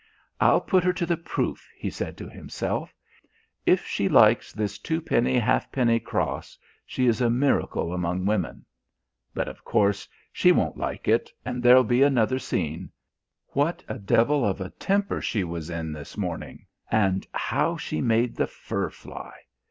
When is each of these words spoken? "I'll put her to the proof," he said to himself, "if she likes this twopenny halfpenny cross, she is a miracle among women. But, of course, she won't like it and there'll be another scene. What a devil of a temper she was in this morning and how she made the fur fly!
"I'll 0.39 0.61
put 0.61 0.83
her 0.83 0.93
to 0.93 1.05
the 1.05 1.15
proof," 1.15 1.69
he 1.77 1.91
said 1.91 2.17
to 2.17 2.27
himself, 2.27 2.91
"if 3.67 3.85
she 3.85 4.09
likes 4.09 4.51
this 4.51 4.79
twopenny 4.79 5.37
halfpenny 5.37 5.99
cross, 5.99 6.57
she 6.87 7.05
is 7.05 7.21
a 7.21 7.29
miracle 7.29 7.93
among 7.93 8.25
women. 8.25 8.65
But, 9.35 9.47
of 9.47 9.63
course, 9.63 10.07
she 10.33 10.51
won't 10.51 10.75
like 10.75 11.07
it 11.07 11.29
and 11.45 11.61
there'll 11.61 11.83
be 11.83 12.01
another 12.01 12.39
scene. 12.39 12.89
What 13.49 13.83
a 13.87 13.99
devil 13.99 14.43
of 14.43 14.59
a 14.59 14.71
temper 14.71 15.21
she 15.21 15.43
was 15.43 15.69
in 15.69 15.93
this 15.93 16.17
morning 16.17 16.65
and 16.89 17.27
how 17.31 17.77
she 17.77 18.01
made 18.01 18.35
the 18.37 18.47
fur 18.47 18.89
fly! 18.89 19.31